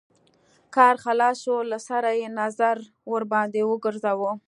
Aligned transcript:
کار 0.75 0.95
خلاص 1.03 1.37
شو 1.43 1.55
له 1.71 1.79
سره 1.87 2.09
يې 2.19 2.27
نظر 2.39 2.77
ورباندې 3.11 3.61
وګرځوه. 3.65 4.31